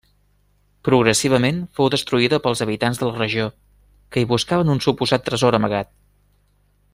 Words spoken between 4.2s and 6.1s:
hi buscaven un suposat tresor amagat.